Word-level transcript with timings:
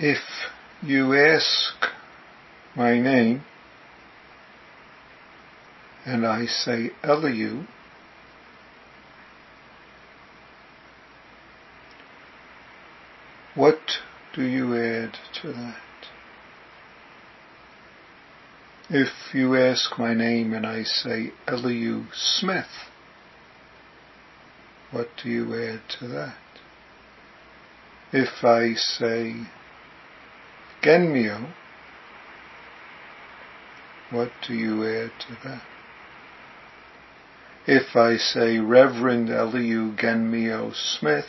If 0.00 0.22
you 0.80 1.12
ask 1.12 1.74
my 2.76 3.00
name 3.00 3.42
and 6.06 6.24
I 6.24 6.46
say 6.46 6.90
Elihu, 7.02 7.64
what 13.56 13.80
do 14.36 14.44
you 14.44 14.76
add 14.76 15.18
to 15.42 15.52
that? 15.52 15.76
If 18.88 19.34
you 19.34 19.56
ask 19.56 19.98
my 19.98 20.14
name 20.14 20.52
and 20.52 20.64
I 20.64 20.84
say 20.84 21.32
Elihu 21.48 22.04
Smith, 22.14 22.88
what 24.92 25.08
do 25.20 25.28
you 25.28 25.60
add 25.60 25.80
to 25.98 26.06
that? 26.06 26.36
If 28.12 28.44
I 28.44 28.74
say 28.74 29.48
Genmyo, 30.88 31.52
what 34.10 34.30
do 34.46 34.54
you 34.54 34.86
add 34.88 35.10
to 35.20 35.36
that? 35.44 35.62
If 37.66 37.94
I 37.94 38.16
say 38.16 38.58
Reverend 38.58 39.28
Elihu 39.28 39.94
Genmyo 39.94 40.72
Smith, 40.74 41.26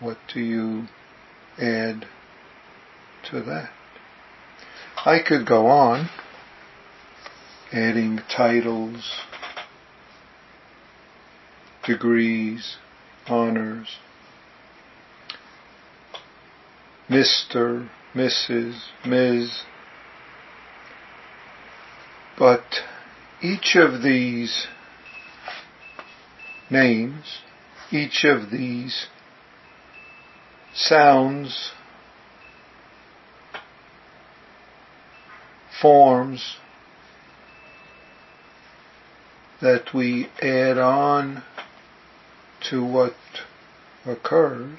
what 0.00 0.18
do 0.34 0.40
you 0.40 0.88
add 1.62 2.08
to 3.30 3.40
that? 3.42 3.70
I 5.06 5.20
could 5.20 5.46
go 5.46 5.68
on 5.68 6.10
adding 7.72 8.20
titles, 8.28 9.20
degrees, 11.86 12.78
honors, 13.28 13.98
Mr., 17.10 17.88
Mrs., 18.14 18.82
Ms. 19.04 19.62
But 22.38 22.62
each 23.42 23.74
of 23.74 24.02
these 24.02 24.68
names, 26.70 27.40
each 27.90 28.24
of 28.24 28.50
these 28.52 29.06
sounds, 30.72 31.72
forms 35.82 36.58
that 39.60 39.92
we 39.92 40.28
add 40.40 40.78
on 40.78 41.42
to 42.70 42.84
what 42.84 43.16
occurs 44.06 44.78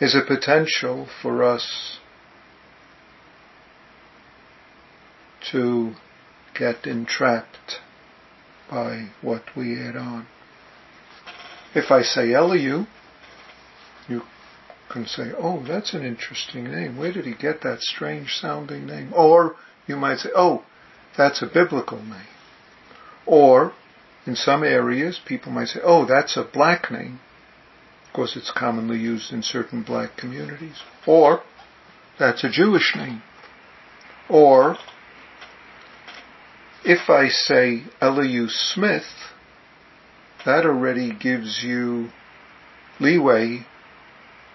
is 0.00 0.14
a 0.14 0.26
potential 0.26 1.06
for 1.22 1.42
us 1.42 1.98
to 5.52 5.92
get 6.58 6.86
entrapped 6.86 7.80
by 8.70 9.08
what 9.20 9.42
we 9.56 9.78
add 9.78 9.96
on. 9.96 10.26
If 11.74 11.90
I 11.90 12.02
say 12.02 12.32
Elihu, 12.32 12.84
you 14.08 14.22
can 14.90 15.06
say, 15.06 15.32
oh, 15.36 15.64
that's 15.66 15.94
an 15.94 16.04
interesting 16.04 16.64
name. 16.64 16.96
Where 16.96 17.12
did 17.12 17.26
he 17.26 17.34
get 17.34 17.62
that 17.62 17.80
strange 17.80 18.34
sounding 18.34 18.86
name? 18.86 19.12
Or 19.14 19.56
you 19.86 19.96
might 19.96 20.18
say, 20.18 20.30
oh, 20.34 20.64
that's 21.16 21.42
a 21.42 21.46
biblical 21.46 22.02
name. 22.02 22.26
Or 23.26 23.72
in 24.26 24.34
some 24.34 24.64
areas, 24.64 25.20
people 25.24 25.52
might 25.52 25.68
say, 25.68 25.80
oh, 25.82 26.06
that's 26.06 26.36
a 26.36 26.44
black 26.44 26.90
name. 26.90 27.20
Of 28.10 28.14
course, 28.14 28.34
it's 28.34 28.50
commonly 28.50 28.98
used 28.98 29.32
in 29.32 29.44
certain 29.44 29.84
black 29.84 30.16
communities. 30.16 30.82
Or, 31.06 31.44
that's 32.18 32.42
a 32.42 32.50
Jewish 32.50 32.96
name. 32.96 33.22
Or, 34.28 34.78
if 36.84 37.08
I 37.08 37.28
say 37.28 37.84
Elihu 38.00 38.48
Smith, 38.48 39.06
that 40.44 40.66
already 40.66 41.12
gives 41.12 41.62
you 41.62 42.10
leeway. 42.98 43.60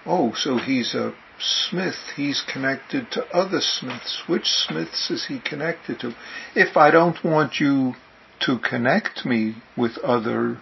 Oh, 0.06 0.34
so 0.36 0.58
he's 0.58 0.94
a 0.94 1.14
Smith. 1.40 2.12
He's 2.18 2.42
connected 2.42 3.10
to 3.12 3.26
other 3.34 3.62
Smiths. 3.62 4.24
Which 4.28 4.48
Smiths 4.48 5.10
is 5.10 5.28
he 5.28 5.40
connected 5.40 6.02
to? 6.02 6.14
If 6.56 6.76
I 6.76 6.92
don't 6.92 7.24
want 7.24 7.62
you 7.62 7.94
to 8.42 8.60
connect 8.60 9.26
me 9.26 9.56
with 9.78 9.98
other 10.00 10.58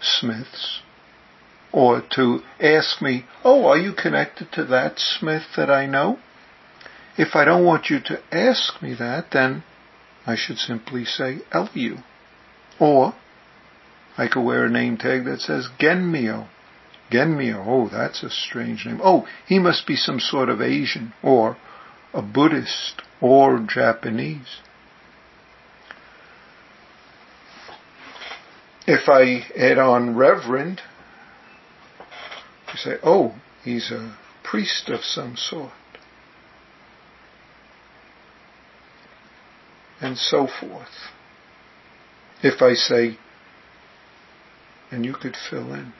Smiths, 0.00 0.80
or 1.72 2.02
to 2.16 2.40
ask 2.60 3.02
me, 3.02 3.24
oh, 3.44 3.66
are 3.66 3.78
you 3.78 3.92
connected 3.92 4.50
to 4.52 4.64
that 4.64 4.98
Smith 4.98 5.44
that 5.56 5.70
I 5.70 5.86
know? 5.86 6.18
If 7.16 7.34
I 7.34 7.44
don't 7.44 7.64
want 7.64 7.90
you 7.90 8.00
to 8.00 8.20
ask 8.32 8.80
me 8.80 8.94
that, 8.94 9.32
then 9.32 9.64
I 10.26 10.36
should 10.36 10.58
simply 10.58 11.04
say 11.04 11.38
Elihu. 11.52 11.98
Or 12.78 13.14
I 14.16 14.28
could 14.28 14.42
wear 14.42 14.64
a 14.64 14.70
name 14.70 14.96
tag 14.96 15.24
that 15.24 15.40
says 15.40 15.68
Genmyo. 15.78 16.48
Genmyo, 17.10 17.64
oh, 17.66 17.88
that's 17.88 18.22
a 18.22 18.30
strange 18.30 18.84
name. 18.84 19.00
Oh, 19.02 19.26
he 19.46 19.58
must 19.58 19.86
be 19.86 19.96
some 19.96 20.20
sort 20.20 20.48
of 20.48 20.60
Asian 20.60 21.12
or 21.22 21.56
a 22.12 22.22
Buddhist 22.22 23.02
or 23.20 23.58
Japanese. 23.58 24.58
If 28.86 29.08
I 29.08 29.46
add 29.56 29.78
on 29.78 30.16
Reverend, 30.16 30.80
you 32.72 32.78
say, 32.78 32.96
oh, 33.02 33.34
he's 33.64 33.90
a 33.90 34.16
priest 34.42 34.88
of 34.88 35.00
some 35.04 35.36
sort. 35.36 35.72
And 40.00 40.16
so 40.16 40.46
forth. 40.46 41.10
If 42.42 42.62
I 42.62 42.74
say, 42.74 43.18
and 44.90 45.04
you 45.04 45.14
could 45.14 45.36
fill 45.50 45.74
in, 45.74 45.92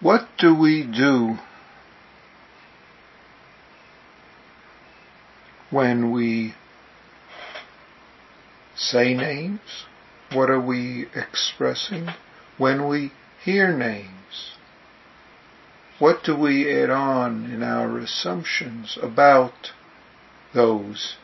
what 0.00 0.28
do 0.38 0.54
we 0.54 0.84
do 0.84 1.38
when 5.70 6.12
we 6.12 6.54
say 8.76 9.14
names? 9.14 9.60
What 10.32 10.50
are 10.50 10.60
we 10.60 11.06
expressing? 11.14 12.08
When 12.58 12.86
we 12.88 13.12
hear 13.48 13.74
names, 13.74 14.52
what 15.98 16.22
do 16.22 16.36
we 16.36 16.70
add 16.70 16.90
on 16.90 17.50
in 17.50 17.62
our 17.62 17.98
assumptions 17.98 18.98
about 19.00 19.72
those? 20.54 21.16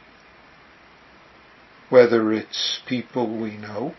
Whether 1.91 2.33
it's 2.33 2.81
people 2.89 3.39
we 3.39 3.59
know, 3.59 3.95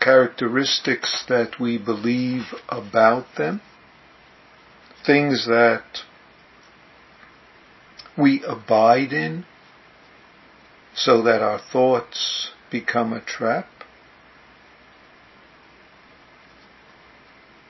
characteristics 0.00 1.26
that 1.28 1.60
we 1.60 1.76
believe 1.76 2.44
about 2.70 3.26
them, 3.36 3.60
things 5.04 5.46
that 5.46 5.84
we 8.16 8.42
abide 8.44 9.12
in 9.12 9.44
so 10.94 11.20
that 11.20 11.42
our 11.42 11.60
thoughts 11.70 12.50
become 12.70 13.12
a 13.12 13.20
trap, 13.20 13.68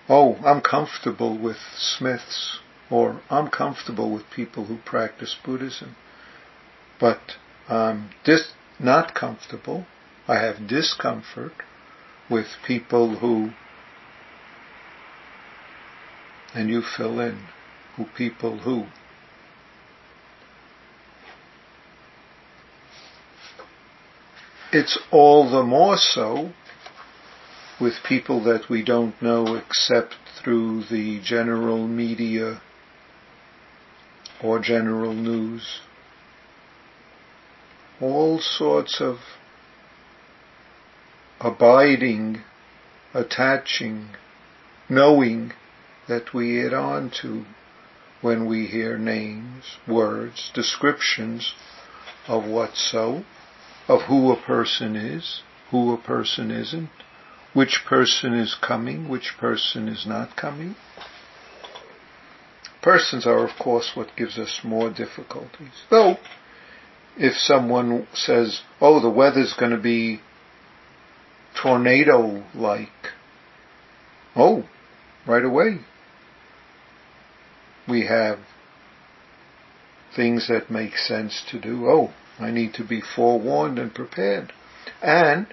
oh, 0.08 0.36
I'm 0.44 0.60
comfortable 0.60 1.36
with 1.36 1.58
Smiths, 1.76 2.58
or 2.90 3.20
I'm 3.30 3.48
comfortable 3.48 4.10
with 4.10 4.30
people 4.30 4.64
who 4.66 4.78
practice 4.78 5.36
Buddhism, 5.44 5.96
but 7.00 7.36
I'm 7.68 8.10
dis- 8.24 8.52
not 8.78 9.14
comfortable, 9.14 9.86
I 10.28 10.36
have 10.36 10.66
discomfort 10.66 11.52
with 12.30 12.46
people 12.66 13.16
who, 13.16 13.50
and 16.54 16.68
you 16.68 16.82
fill 16.82 17.20
in, 17.20 17.46
who 17.96 18.06
people 18.16 18.58
who. 18.58 18.86
It's 24.72 24.98
all 25.12 25.50
the 25.50 25.62
more 25.62 25.96
so 25.96 26.52
with 27.84 28.02
people 28.08 28.42
that 28.42 28.70
we 28.70 28.82
don't 28.82 29.20
know 29.20 29.56
except 29.56 30.14
through 30.42 30.82
the 30.90 31.20
general 31.22 31.86
media 31.86 32.58
or 34.42 34.58
general 34.58 35.12
news. 35.12 35.80
All 38.00 38.38
sorts 38.38 39.02
of 39.02 39.18
abiding, 41.38 42.40
attaching, 43.12 44.08
knowing 44.88 45.52
that 46.08 46.32
we 46.32 46.64
add 46.64 46.72
on 46.72 47.12
to 47.20 47.44
when 48.22 48.46
we 48.46 48.64
hear 48.64 48.96
names, 48.96 49.76
words, 49.86 50.50
descriptions 50.54 51.52
of 52.26 52.46
what's 52.46 52.90
so, 52.90 53.24
of 53.88 54.00
who 54.08 54.32
a 54.32 54.40
person 54.40 54.96
is, 54.96 55.42
who 55.70 55.92
a 55.92 55.98
person 55.98 56.50
isn't, 56.50 56.88
which 57.54 57.82
person 57.88 58.34
is 58.34 58.54
coming, 58.60 59.08
which 59.08 59.34
person 59.38 59.88
is 59.88 60.04
not 60.06 60.36
coming. 60.36 60.74
Persons 62.82 63.26
are, 63.26 63.46
of 63.46 63.56
course, 63.58 63.92
what 63.94 64.16
gives 64.16 64.38
us 64.38 64.60
more 64.62 64.90
difficulties. 64.92 65.84
Though, 65.88 66.16
if 67.16 67.34
someone 67.36 68.06
says, 68.12 68.60
oh, 68.80 69.00
the 69.00 69.08
weather's 69.08 69.54
going 69.58 69.70
to 69.70 69.80
be 69.80 70.20
tornado-like, 71.62 72.88
oh, 74.36 74.64
right 75.26 75.44
away, 75.44 75.78
we 77.88 78.06
have 78.06 78.40
things 80.14 80.48
that 80.48 80.70
make 80.70 80.96
sense 80.96 81.42
to 81.50 81.60
do. 81.60 81.86
Oh, 81.86 82.12
I 82.38 82.50
need 82.50 82.74
to 82.74 82.84
be 82.84 83.00
forewarned 83.00 83.78
and 83.78 83.94
prepared. 83.94 84.52
And 85.00 85.46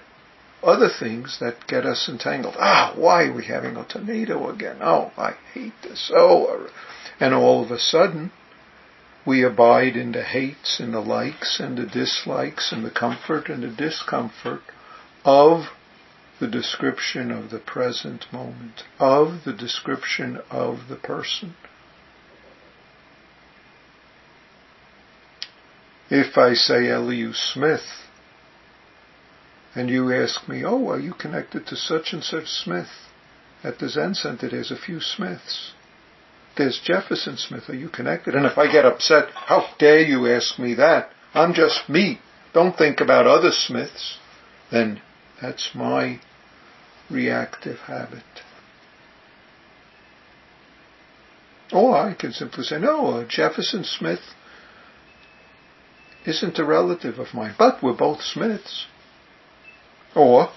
other 0.63 0.90
things 0.90 1.40
that 1.40 1.68
get 1.68 1.86
us 1.86 2.08
entangled. 2.08 2.56
Ah, 2.60 2.94
why 2.96 3.25
are 3.25 3.34
we 3.34 3.46
having 3.46 3.75
a 3.75 3.86
tornado 3.86 4.50
again? 4.50 4.78
Oh, 4.81 5.12
I 5.18 5.36
hate 5.54 5.74
this. 5.81 6.12
Oh, 6.13 6.68
and 7.19 7.34
all 7.34 7.63
of 7.63 7.72
a 7.72 7.80
sudden, 7.80 8.31
we 9.25 9.44
abide 9.44 9.96
in 9.96 10.12
the 10.12 10.24
hates 10.24 10.80
and 10.80 10.94
the 10.94 11.02
likes 11.02 11.60
and 11.60 11.78
the 11.78 11.86
dislikes 11.86 12.72
and 12.72 12.84
the 12.86 12.92
comfort 12.92 13.50
and 13.50 13.63
the 13.63 13.69
discomfort 13.69 14.62
of 15.24 15.66
the 16.40 16.48
description 16.48 17.31
of 17.31 17.52
the 17.52 17.60
present 17.60 18.25
moment, 18.34 18.84
of 19.00 19.44
the 19.46 19.54
description 19.54 20.40
of 20.50 20.88
the 20.90 20.96
person. 20.96 21.54
If 26.10 26.38
I 26.38 26.56
say 26.56 26.90
Elihu 26.90 27.31
Smith, 27.34 27.86
and 29.74 29.90
you 29.90 30.14
ask 30.14 30.48
me, 30.48 30.64
oh, 30.66 30.90
are 30.90 31.00
you 31.00 31.14
connected 31.14 31.66
to 31.68 31.76
such 31.76 32.14
and 32.14 32.24
such 32.24 32.48
Smith? 32.48 32.90
At 33.64 33.80
the 33.80 33.90
Zen 33.90 34.16
Center 34.16 34.50
there's 34.50 34.72
a 34.72 34.78
few 34.78 35.00
Smiths. 35.00 35.74
There's 36.58 36.82
Jefferson 36.84 37.38
Smith, 37.38 37.70
are 37.70 37.76
you 37.76 37.90
connected? 37.90 38.36
And 38.36 38.46
if 38.46 38.58
I 38.58 38.72
get 38.72 38.86
upset, 38.86 39.30
how 39.34 39.68
dare 39.80 40.02
you 40.02 40.28
ask 40.28 40.60
me 40.60 40.74
that? 40.76 41.12
I'm 41.34 41.54
just 41.54 41.88
me. 41.88 42.20
Don't 42.54 42.78
think 42.78 43.00
about 43.00 43.28
other 43.28 43.52
Smiths. 43.52 44.18
Then 44.72 45.02
that's 45.42 45.72
my 45.74 46.20
reactive 47.10 47.78
habit. 47.80 48.24
Or 51.72 51.96
I 51.96 52.14
can 52.14 52.34
simply 52.34 52.66
say, 52.66 52.80
no, 52.80 53.08
uh, 53.08 53.28
Jefferson 53.28 53.86
Smith 53.86 54.20
isn't 56.26 56.60
a 56.60 56.66
relative 56.66 57.18
of 57.18 57.34
mine, 57.34 57.56
but 57.58 57.82
we're 57.82 57.94
both 57.94 58.22
Smiths. 58.22 58.88
Or, 60.16 60.50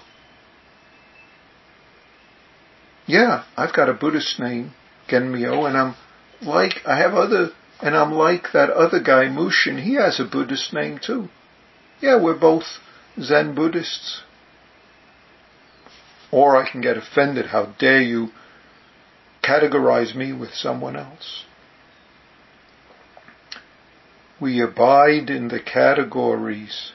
yeah, 3.07 3.43
I've 3.55 3.73
got 3.73 3.89
a 3.89 3.93
Buddhist 3.93 4.39
name, 4.39 4.73
Genmyo, 5.07 5.67
and 5.67 5.77
I'm 5.77 5.95
like, 6.41 6.81
I 6.85 6.97
have 6.97 7.13
other, 7.13 7.51
and 7.81 7.95
I'm 7.95 8.11
like 8.11 8.51
that 8.53 8.69
other 8.69 8.99
guy, 8.99 9.29
Mushin, 9.29 9.77
he 9.77 9.93
has 9.95 10.19
a 10.19 10.25
Buddhist 10.25 10.73
name 10.73 10.99
too. 10.99 11.29
Yeah, 12.01 12.21
we're 12.21 12.37
both 12.37 12.79
Zen 13.21 13.55
Buddhists. 13.55 14.23
Or 16.31 16.57
I 16.57 16.69
can 16.69 16.81
get 16.81 16.97
offended, 16.97 17.47
how 17.47 17.73
dare 17.79 18.01
you 18.01 18.29
categorize 19.41 20.15
me 20.15 20.33
with 20.33 20.53
someone 20.53 20.95
else. 20.95 21.45
We 24.41 24.61
abide 24.61 25.29
in 25.29 25.47
the 25.47 25.61
categories 25.61 26.91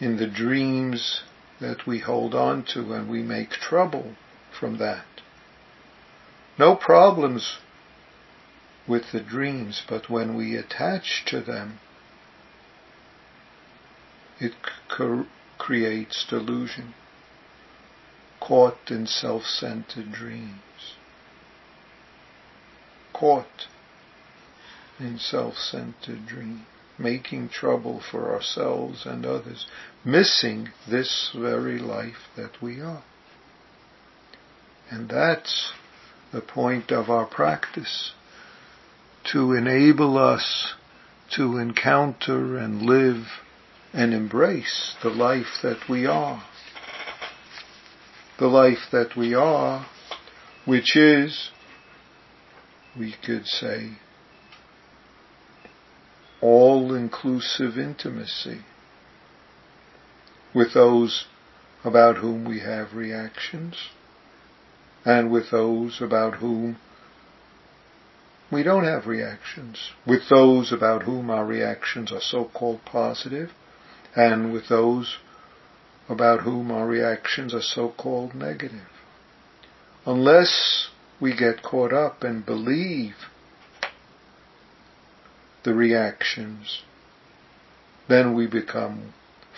in 0.00 0.16
the 0.16 0.26
dreams 0.26 1.22
that 1.60 1.86
we 1.86 1.98
hold 1.98 2.34
on 2.34 2.62
to 2.62 2.92
and 2.92 3.08
we 3.08 3.22
make 3.22 3.50
trouble 3.50 4.14
from 4.58 4.78
that. 4.78 5.04
No 6.58 6.76
problems 6.76 7.58
with 8.86 9.12
the 9.12 9.20
dreams, 9.20 9.82
but 9.88 10.08
when 10.08 10.36
we 10.36 10.56
attach 10.56 11.24
to 11.26 11.40
them, 11.40 11.80
it 14.40 14.52
creates 15.58 16.24
delusion, 16.28 16.94
caught 18.40 18.90
in 18.90 19.06
self-centered 19.06 20.12
dreams, 20.12 20.94
caught 23.12 23.66
in 25.00 25.18
self-centered 25.18 26.26
dreams 26.26 26.66
making 26.98 27.48
trouble 27.48 28.02
for 28.10 28.34
ourselves 28.34 29.06
and 29.06 29.24
others, 29.24 29.66
missing 30.04 30.68
this 30.88 31.30
very 31.36 31.78
life 31.78 32.28
that 32.36 32.60
we 32.60 32.80
are. 32.80 33.02
And 34.90 35.08
that's 35.08 35.72
the 36.32 36.40
point 36.40 36.90
of 36.90 37.08
our 37.08 37.26
practice, 37.26 38.12
to 39.32 39.52
enable 39.52 40.16
us 40.18 40.74
to 41.36 41.58
encounter 41.58 42.56
and 42.56 42.82
live 42.82 43.26
and 43.92 44.14
embrace 44.14 44.94
the 45.02 45.10
life 45.10 45.58
that 45.62 45.88
we 45.88 46.06
are. 46.06 46.42
The 48.38 48.46
life 48.46 48.90
that 48.92 49.16
we 49.16 49.34
are, 49.34 49.86
which 50.64 50.96
is, 50.96 51.50
we 52.98 53.14
could 53.24 53.46
say, 53.46 53.98
all-inclusive 56.40 57.76
intimacy 57.78 58.60
with 60.54 60.74
those 60.74 61.26
about 61.84 62.16
whom 62.18 62.44
we 62.44 62.60
have 62.60 62.94
reactions 62.94 63.90
and 65.04 65.30
with 65.30 65.50
those 65.50 66.00
about 66.00 66.34
whom 66.36 66.76
we 68.50 68.62
don't 68.62 68.84
have 68.84 69.06
reactions, 69.06 69.90
with 70.06 70.28
those 70.30 70.72
about 70.72 71.02
whom 71.02 71.28
our 71.28 71.44
reactions 71.44 72.10
are 72.10 72.20
so-called 72.20 72.80
positive 72.84 73.50
and 74.16 74.52
with 74.52 74.68
those 74.68 75.18
about 76.08 76.40
whom 76.40 76.70
our 76.70 76.86
reactions 76.86 77.52
are 77.52 77.62
so-called 77.62 78.34
negative. 78.34 78.88
Unless 80.06 80.88
we 81.20 81.36
get 81.36 81.62
caught 81.62 81.92
up 81.92 82.22
and 82.24 82.46
believe 82.46 83.14
the 85.64 85.74
reactions, 85.74 86.82
then 88.08 88.34
we 88.34 88.46
become 88.46 89.12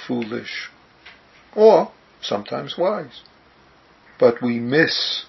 foolish 0.07 0.71
or 1.55 1.91
sometimes 2.21 2.77
wise. 2.77 3.23
But 4.19 4.43
we 4.43 4.59
miss 4.59 5.25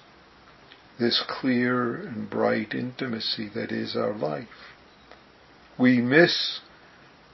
this 0.98 1.22
clear 1.26 1.96
and 1.96 2.28
bright 2.28 2.74
intimacy 2.74 3.48
that 3.54 3.72
is 3.72 3.96
our 3.96 4.12
life. 4.12 4.74
We 5.78 6.00
miss 6.00 6.60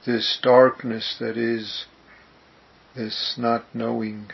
this 0.05 0.39
darkness 0.41 1.17
that 1.19 1.37
is 1.37 1.85
this 2.95 3.35
not 3.37 3.65
knowing 3.73 4.31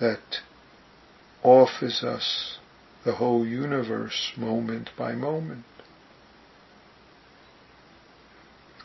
that 0.00 0.40
offers 1.42 2.02
us 2.02 2.58
the 3.04 3.14
whole 3.16 3.46
universe 3.46 4.32
moment 4.36 4.90
by 4.96 5.12
moment. 5.12 5.64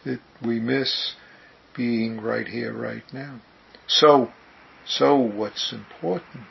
It, 0.05 0.19
we 0.45 0.59
miss 0.59 1.15
being 1.75 2.21
right 2.21 2.47
here, 2.47 2.73
right 2.73 3.03
now. 3.13 3.39
So, 3.87 4.31
so 4.85 5.15
what's 5.17 5.73
important 5.73 6.45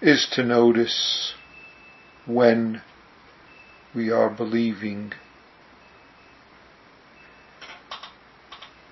is 0.00 0.28
to 0.32 0.42
notice 0.42 1.34
when 2.26 2.82
we 3.94 4.10
are 4.10 4.30
believing 4.30 5.12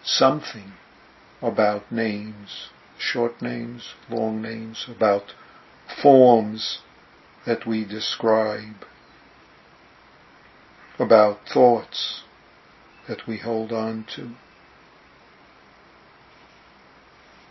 something 0.04 0.72
about 1.42 1.90
names, 1.90 2.68
short 2.98 3.40
names, 3.40 3.94
long 4.08 4.42
names, 4.42 4.86
about 4.88 5.32
forms 6.02 6.80
that 7.46 7.66
we 7.66 7.84
describe, 7.84 8.84
about 10.98 11.38
thoughts 11.52 12.22
that 13.08 13.26
we 13.26 13.38
hold 13.38 13.72
on 13.72 14.04
to, 14.14 14.30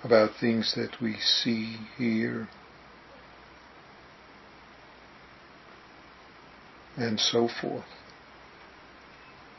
about 0.03 0.31
things 0.39 0.75
that 0.75 1.01
we 1.01 1.15
see, 1.17 1.77
hear, 1.97 2.47
and 6.95 7.19
so 7.19 7.47
forth. 7.47 7.85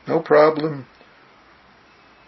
No 0.06 0.20
problem 0.20 0.86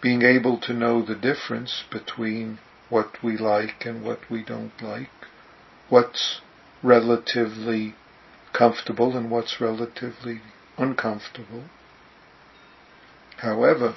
being 0.01 0.21
able 0.21 0.59
to 0.59 0.73
know 0.73 1.01
the 1.01 1.15
difference 1.15 1.83
between 1.89 2.59
what 2.89 3.23
we 3.23 3.37
like 3.37 3.85
and 3.85 4.03
what 4.03 4.19
we 4.29 4.43
don't 4.43 4.81
like 4.81 5.09
what's 5.93 6.41
relatively 6.81 7.93
comfortable 8.51 9.15
and 9.15 9.29
what's 9.29 9.61
relatively 9.61 10.41
uncomfortable. 10.75 11.63
However, 13.37 13.93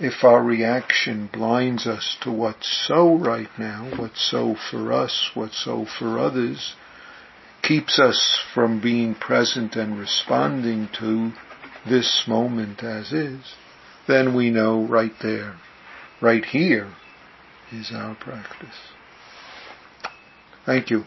if 0.00 0.24
our 0.24 0.42
reaction 0.42 1.28
blinds 1.30 1.86
us 1.86 2.16
to 2.22 2.32
what's 2.32 2.86
so 2.88 3.14
right 3.16 3.50
now, 3.58 3.90
what's 3.98 4.30
so 4.30 4.56
for 4.70 4.94
us, 4.94 5.32
what's 5.34 5.62
so 5.62 5.84
for 5.84 6.18
others, 6.18 6.74
keeps 7.60 7.98
us 7.98 8.42
from 8.54 8.80
being 8.80 9.14
present 9.14 9.76
and 9.76 9.98
responding 9.98 10.88
to 10.98 11.32
this 11.86 12.24
moment 12.26 12.82
as 12.82 13.12
is, 13.12 13.56
then 14.08 14.34
we 14.34 14.48
know 14.48 14.86
right 14.86 15.12
there, 15.20 15.56
right 16.22 16.46
here 16.46 16.94
is 17.70 17.92
our 17.94 18.14
practice. 18.14 18.78
Thank 20.64 20.90
you. 20.90 21.04